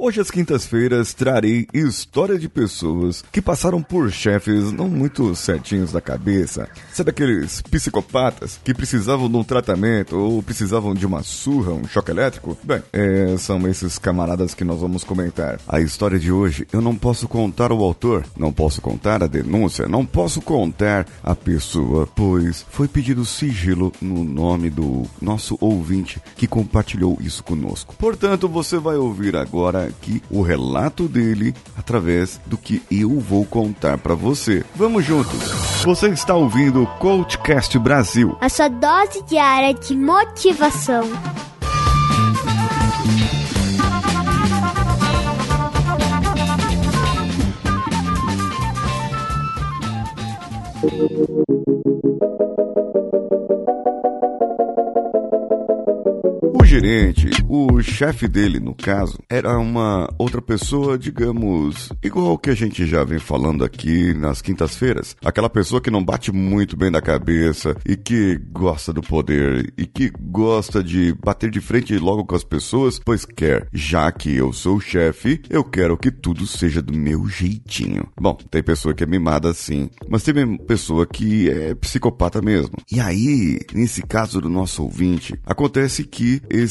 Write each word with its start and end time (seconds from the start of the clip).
Hoje, 0.00 0.20
às 0.20 0.30
quintas-feiras, 0.30 1.12
trarei 1.12 1.66
história 1.74 2.38
de 2.38 2.48
pessoas 2.48 3.24
que 3.32 3.42
passaram 3.42 3.82
por 3.82 4.12
chefes 4.12 4.70
não 4.70 4.88
muito 4.88 5.34
certinhos 5.34 5.90
da 5.90 6.00
cabeça. 6.00 6.68
Sabe 6.92 7.10
aqueles 7.10 7.60
psicopatas 7.62 8.60
que 8.62 8.72
precisavam 8.72 9.28
de 9.28 9.36
um 9.36 9.42
tratamento 9.42 10.16
ou 10.16 10.40
precisavam 10.40 10.94
de 10.94 11.04
uma 11.04 11.24
surra, 11.24 11.72
um 11.72 11.84
choque 11.84 12.12
elétrico? 12.12 12.56
Bem, 12.62 12.80
é, 12.92 13.36
são 13.38 13.66
esses 13.66 13.98
camaradas 13.98 14.54
que 14.54 14.62
nós 14.62 14.78
vamos 14.80 15.02
comentar. 15.02 15.58
A 15.66 15.80
história 15.80 16.16
de 16.18 16.30
hoje, 16.30 16.64
eu 16.72 16.80
não 16.80 16.94
posso 16.94 17.26
contar 17.26 17.72
o 17.72 17.82
autor, 17.82 18.24
não 18.36 18.52
posso 18.52 18.80
contar 18.80 19.24
a 19.24 19.26
denúncia, 19.26 19.88
não 19.88 20.06
posso 20.06 20.40
contar 20.40 21.08
a 21.24 21.34
pessoa, 21.34 22.08
pois 22.14 22.64
foi 22.70 22.86
pedido 22.86 23.24
sigilo 23.24 23.92
no 24.00 24.22
nome 24.22 24.70
do 24.70 25.02
nosso 25.20 25.58
ouvinte 25.60 26.22
que 26.36 26.46
compartilhou 26.46 27.18
isso 27.20 27.42
conosco. 27.42 27.96
Portanto, 27.98 28.48
você 28.48 28.78
vai 28.78 28.94
ouvir 28.94 29.34
agora 29.34 29.87
aqui 29.88 30.22
o 30.30 30.42
relato 30.42 31.08
dele 31.08 31.54
através 31.76 32.40
do 32.46 32.56
que 32.56 32.82
eu 32.90 33.18
vou 33.18 33.44
contar 33.44 33.98
para 33.98 34.14
você. 34.14 34.64
Vamos 34.74 35.04
juntos. 35.04 35.38
Você 35.84 36.08
está 36.08 36.34
ouvindo 36.34 36.82
o 36.82 36.86
Coachcast 36.98 37.78
Brasil. 37.78 38.36
A 38.40 38.48
sua 38.48 38.68
dose 38.68 39.22
diária 39.24 39.74
de 39.74 39.96
motivação. 39.96 41.08
Gerente, 56.78 57.28
o 57.48 57.82
chefe 57.82 58.28
dele, 58.28 58.60
no 58.60 58.72
caso, 58.72 59.18
era 59.28 59.58
uma 59.58 60.08
outra 60.16 60.40
pessoa, 60.40 60.96
digamos, 60.96 61.88
igual 62.02 62.38
que 62.38 62.50
a 62.50 62.54
gente 62.54 62.86
já 62.86 63.02
vem 63.02 63.18
falando 63.18 63.64
aqui 63.64 64.14
nas 64.14 64.40
quintas-feiras. 64.40 65.16
Aquela 65.24 65.50
pessoa 65.50 65.80
que 65.80 65.90
não 65.90 66.04
bate 66.04 66.30
muito 66.30 66.76
bem 66.76 66.90
da 66.90 67.02
cabeça 67.02 67.76
e 67.84 67.96
que 67.96 68.40
gosta 68.52 68.92
do 68.92 69.02
poder 69.02 69.72
e 69.76 69.86
que 69.86 70.12
gosta 70.20 70.82
de 70.82 71.12
bater 71.14 71.50
de 71.50 71.60
frente 71.60 71.98
logo 71.98 72.24
com 72.24 72.36
as 72.36 72.44
pessoas, 72.44 73.00
pois 73.04 73.24
quer. 73.24 73.66
Já 73.72 74.10
que 74.12 74.34
eu 74.34 74.52
sou 74.52 74.76
o 74.76 74.80
chefe, 74.80 75.40
eu 75.50 75.64
quero 75.64 75.98
que 75.98 76.12
tudo 76.12 76.46
seja 76.46 76.80
do 76.80 76.96
meu 76.96 77.26
jeitinho. 77.28 78.06
Bom, 78.20 78.38
tem 78.50 78.62
pessoa 78.62 78.94
que 78.94 79.02
é 79.02 79.06
mimada 79.06 79.50
assim, 79.50 79.90
mas 80.08 80.22
tem 80.22 80.56
pessoa 80.58 81.06
que 81.06 81.50
é 81.50 81.74
psicopata 81.74 82.40
mesmo. 82.40 82.76
E 82.90 83.00
aí, 83.00 83.58
nesse 83.74 84.02
caso 84.02 84.40
do 84.40 84.48
nosso 84.48 84.84
ouvinte, 84.84 85.34
acontece 85.44 86.04
que 86.04 86.40
esse 86.48 86.67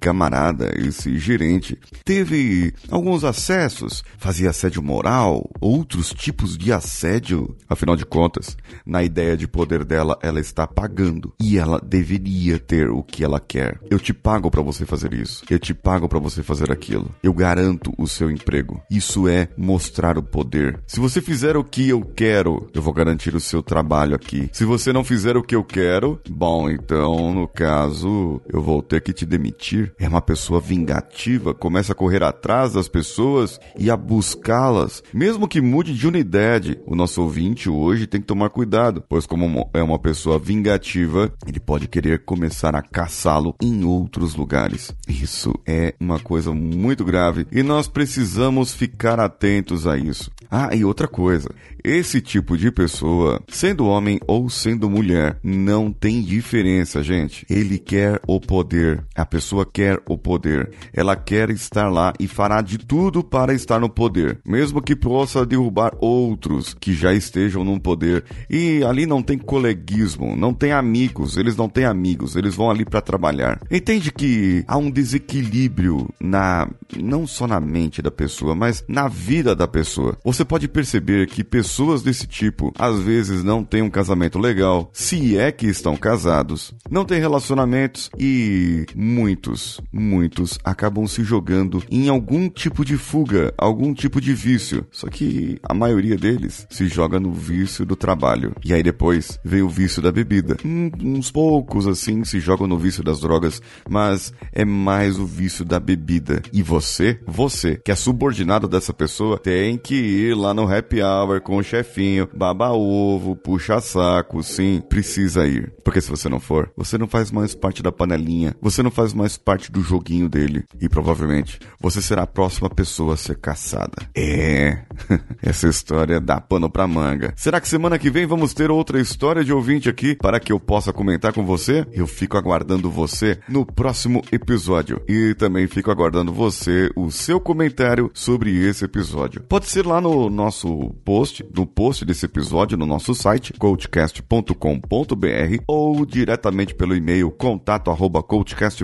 camarada, 0.00 0.72
esse 0.76 1.18
gerente, 1.18 1.78
teve 2.04 2.72
alguns 2.90 3.24
acessos, 3.24 4.02
fazia 4.18 4.50
assédio 4.50 4.82
moral, 4.82 5.50
outros 5.60 6.12
tipos 6.12 6.56
de 6.56 6.72
assédio. 6.72 7.56
Afinal 7.68 7.96
de 7.96 8.04
contas, 8.04 8.56
na 8.84 9.02
ideia 9.02 9.36
de 9.36 9.46
poder 9.46 9.84
dela, 9.84 10.18
ela 10.22 10.40
está 10.40 10.66
pagando 10.66 11.32
e 11.40 11.58
ela 11.58 11.80
deveria 11.80 12.58
ter 12.58 12.90
o 12.90 13.02
que 13.02 13.24
ela 13.24 13.40
quer. 13.40 13.80
Eu 13.90 13.98
te 13.98 14.12
pago 14.12 14.50
para 14.50 14.62
você 14.62 14.84
fazer 14.84 15.12
isso. 15.12 15.44
Eu 15.50 15.58
te 15.58 15.74
pago 15.74 16.08
para 16.08 16.18
você 16.18 16.42
fazer 16.42 16.70
aquilo. 16.70 17.10
Eu 17.22 17.32
garanto 17.32 17.92
o 17.98 18.06
seu 18.06 18.30
emprego. 18.30 18.80
Isso 18.90 19.28
é 19.28 19.48
mostrar 19.56 20.18
o 20.18 20.22
poder. 20.22 20.80
Se 20.86 21.00
você 21.00 21.20
fizer 21.20 21.56
o 21.56 21.64
que 21.64 21.88
eu 21.88 22.02
quero, 22.02 22.68
eu 22.74 22.82
vou 22.82 22.92
garantir 22.92 23.34
o 23.34 23.40
seu 23.40 23.62
trabalho 23.62 24.14
aqui. 24.14 24.48
Se 24.52 24.64
você 24.64 24.92
não 24.92 25.04
fizer 25.04 25.36
o 25.36 25.42
que 25.42 25.54
eu 25.54 25.64
quero, 25.64 26.20
bom, 26.28 26.70
então 26.70 27.32
no 27.32 27.48
caso 27.48 28.40
eu 28.52 28.62
vou 28.62 28.82
ter 28.82 29.00
que 29.00 29.12
te 29.12 29.24
demitir, 29.32 29.94
é 29.98 30.06
uma 30.06 30.20
pessoa 30.20 30.60
vingativa, 30.60 31.54
começa 31.54 31.92
a 31.92 31.94
correr 31.94 32.22
atrás 32.22 32.74
das 32.74 32.86
pessoas 32.86 33.58
e 33.78 33.90
a 33.90 33.96
buscá-las, 33.96 35.02
mesmo 35.12 35.48
que 35.48 35.60
mude 35.60 35.94
de 35.94 36.06
unidade. 36.06 36.78
O 36.86 36.94
nosso 36.94 37.22
ouvinte 37.22 37.70
hoje 37.70 38.06
tem 38.06 38.20
que 38.20 38.26
tomar 38.26 38.50
cuidado, 38.50 39.02
pois 39.08 39.24
como 39.24 39.70
é 39.72 39.82
uma 39.82 39.98
pessoa 39.98 40.38
vingativa, 40.38 41.32
ele 41.46 41.58
pode 41.58 41.88
querer 41.88 42.24
começar 42.24 42.76
a 42.76 42.82
caçá-lo 42.82 43.54
em 43.60 43.84
outros 43.84 44.34
lugares. 44.34 44.92
Isso 45.08 45.54
é 45.66 45.94
uma 45.98 46.18
coisa 46.18 46.52
muito 46.52 47.04
grave 47.04 47.46
e 47.50 47.62
nós 47.62 47.88
precisamos 47.88 48.74
ficar 48.74 49.18
atentos 49.18 49.86
a 49.86 49.96
isso. 49.96 50.30
Ah, 50.50 50.76
e 50.76 50.84
outra 50.84 51.08
coisa, 51.08 51.48
esse 51.82 52.20
tipo 52.20 52.58
de 52.58 52.70
pessoa, 52.70 53.42
sendo 53.48 53.86
homem 53.86 54.20
ou 54.26 54.50
sendo 54.50 54.90
mulher, 54.90 55.38
não 55.42 55.90
tem 55.90 56.20
diferença, 56.20 57.02
gente. 57.02 57.46
Ele 57.48 57.78
quer 57.78 58.20
o 58.26 58.38
poder. 58.38 59.02
A 59.14 59.26
pessoa 59.26 59.66
quer 59.66 60.00
o 60.08 60.16
poder. 60.16 60.72
Ela 60.92 61.14
quer 61.16 61.50
estar 61.50 61.88
lá 61.88 62.12
e 62.18 62.26
fará 62.26 62.62
de 62.62 62.78
tudo 62.78 63.22
para 63.22 63.52
estar 63.52 63.78
no 63.78 63.88
poder, 63.88 64.40
mesmo 64.44 64.80
que 64.80 64.96
possa 64.96 65.44
derrubar 65.44 65.92
outros 66.00 66.74
que 66.74 66.94
já 66.94 67.12
estejam 67.12 67.64
no 67.64 67.80
poder. 67.80 68.24
E 68.48 68.82
ali 68.84 69.06
não 69.06 69.22
tem 69.22 69.38
coleguismo, 69.38 70.36
não 70.36 70.54
tem 70.54 70.72
amigos, 70.72 71.36
eles 71.36 71.56
não 71.56 71.68
têm 71.68 71.84
amigos, 71.84 72.36
eles 72.36 72.54
vão 72.54 72.70
ali 72.70 72.84
para 72.84 73.00
trabalhar. 73.00 73.60
Entende 73.70 74.10
que 74.10 74.64
há 74.66 74.76
um 74.76 74.90
desequilíbrio 74.90 76.08
na 76.20 76.68
não 76.96 77.26
só 77.26 77.46
na 77.46 77.60
mente 77.60 78.02
da 78.02 78.10
pessoa, 78.10 78.54
mas 78.54 78.84
na 78.88 79.08
vida 79.08 79.54
da 79.54 79.66
pessoa. 79.66 80.16
Você 80.24 80.44
pode 80.44 80.68
perceber 80.68 81.26
que 81.26 81.44
pessoas 81.44 82.02
desse 82.02 82.26
tipo 82.26 82.72
às 82.78 83.00
vezes 83.00 83.42
não 83.44 83.64
têm 83.64 83.82
um 83.82 83.90
casamento 83.90 84.38
legal, 84.38 84.90
se 84.92 85.36
é 85.36 85.50
que 85.52 85.66
estão 85.66 85.96
casados, 85.96 86.74
não 86.90 87.04
têm 87.04 87.20
relacionamentos 87.20 88.10
e 88.18 88.86
muitos, 89.02 89.80
muitos 89.92 90.58
acabam 90.62 91.06
se 91.08 91.24
jogando 91.24 91.82
em 91.90 92.08
algum 92.08 92.48
tipo 92.48 92.84
de 92.84 92.96
fuga, 92.96 93.52
algum 93.58 93.92
tipo 93.92 94.20
de 94.20 94.32
vício. 94.32 94.86
Só 94.92 95.08
que 95.08 95.58
a 95.62 95.74
maioria 95.74 96.16
deles 96.16 96.66
se 96.70 96.86
joga 96.86 97.18
no 97.18 97.32
vício 97.32 97.84
do 97.84 97.96
trabalho. 97.96 98.54
E 98.64 98.72
aí 98.72 98.82
depois 98.82 99.40
vem 99.44 99.62
o 99.62 99.68
vício 99.68 100.00
da 100.00 100.12
bebida. 100.12 100.56
Hum, 100.64 100.90
uns 101.02 101.32
poucos 101.32 101.88
assim 101.88 102.24
se 102.24 102.38
jogam 102.38 102.68
no 102.68 102.78
vício 102.78 103.02
das 103.02 103.20
drogas, 103.20 103.60
mas 103.90 104.32
é 104.52 104.64
mais 104.64 105.18
o 105.18 105.26
vício 105.26 105.64
da 105.64 105.80
bebida. 105.80 106.40
E 106.52 106.62
você, 106.62 107.18
você 107.26 107.80
que 107.84 107.90
é 107.90 107.96
subordinado 107.96 108.68
dessa 108.68 108.92
pessoa, 108.92 109.36
tem 109.36 109.76
que 109.76 109.94
ir 109.94 110.36
lá 110.36 110.54
no 110.54 110.72
happy 110.72 111.02
hour 111.02 111.40
com 111.40 111.56
o 111.56 111.62
chefinho, 111.62 112.28
baba 112.32 112.70
ovo, 112.70 113.34
puxa 113.34 113.80
saco, 113.80 114.42
sim, 114.44 114.80
precisa 114.88 115.46
ir. 115.46 115.72
Porque 115.82 116.00
se 116.00 116.10
você 116.10 116.28
não 116.28 116.38
for, 116.38 116.70
você 116.76 116.96
não 116.96 117.08
faz 117.08 117.32
mais 117.32 117.54
parte 117.54 117.82
da 117.82 117.90
panelinha, 117.90 118.54
você 118.60 118.82
não 118.82 118.91
faz 118.92 119.12
mais 119.12 119.36
parte 119.36 119.72
do 119.72 119.82
joguinho 119.82 120.28
dele. 120.28 120.64
E 120.80 120.88
provavelmente 120.88 121.58
você 121.80 122.00
será 122.00 122.22
a 122.22 122.26
próxima 122.26 122.70
pessoa 122.70 123.14
a 123.14 123.16
ser 123.16 123.36
caçada. 123.36 124.08
É, 124.14 124.82
essa 125.42 125.68
história 125.68 126.20
dá 126.20 126.40
pano 126.40 126.70
pra 126.70 126.86
manga. 126.86 127.32
Será 127.36 127.60
que 127.60 127.68
semana 127.68 127.98
que 127.98 128.10
vem 128.10 128.26
vamos 128.26 128.54
ter 128.54 128.70
outra 128.70 129.00
história 129.00 129.44
de 129.44 129.52
ouvinte 129.52 129.88
aqui 129.88 130.14
para 130.14 130.38
que 130.38 130.52
eu 130.52 130.60
possa 130.60 130.92
comentar 130.92 131.32
com 131.32 131.44
você? 131.44 131.86
Eu 131.92 132.06
fico 132.06 132.36
aguardando 132.36 132.90
você 132.90 133.38
no 133.48 133.64
próximo 133.64 134.22
episódio. 134.30 135.02
E 135.08 135.34
também 135.34 135.66
fico 135.66 135.90
aguardando 135.90 136.32
você, 136.32 136.90
o 136.94 137.10
seu 137.10 137.40
comentário 137.40 138.10
sobre 138.14 138.56
esse 138.64 138.84
episódio. 138.84 139.42
Pode 139.42 139.68
ser 139.68 139.86
lá 139.86 140.00
no 140.00 140.30
nosso 140.30 140.90
post 141.04 141.44
no 141.54 141.66
post 141.66 142.04
desse 142.04 142.26
episódio 142.26 142.76
no 142.76 142.86
nosso 142.86 143.14
site 143.14 143.52
coachcast.com.br 143.54 145.62
ou 145.66 146.04
diretamente 146.04 146.74
pelo 146.74 146.94
e-mail 146.94 147.30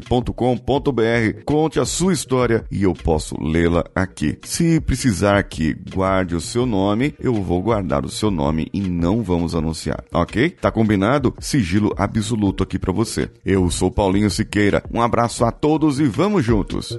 contato@coachcast.com.br. 0.00 1.42
Conte 1.44 1.80
a 1.80 1.84
sua 1.84 2.12
história 2.12 2.64
e 2.70 2.82
eu 2.82 2.94
posso 2.94 3.36
lê-la 3.40 3.84
aqui. 3.94 4.38
Se 4.42 4.80
precisar 4.80 5.42
que 5.42 5.74
guarde 5.74 6.34
o 6.34 6.40
seu 6.40 6.66
nome, 6.66 7.14
eu 7.18 7.34
vou 7.34 7.62
guardar 7.62 8.04
o 8.04 8.10
seu 8.10 8.30
nome 8.30 8.68
e 8.72 8.80
não 8.80 9.22
vamos 9.22 9.54
anunciar, 9.54 10.04
ok? 10.12 10.50
Tá 10.50 10.70
combinado? 10.70 11.34
Sigilo 11.38 11.94
absoluto 11.96 12.62
aqui 12.62 12.78
para 12.78 12.92
você. 12.92 13.30
Eu 13.44 13.70
sou 13.70 13.90
Paulinho 13.90 14.30
Siqueira. 14.30 14.82
Um 14.92 15.02
abraço 15.02 15.44
a 15.44 15.52
todos 15.52 16.00
e 16.00 16.04
vamos 16.04 16.44
juntos. 16.44 16.98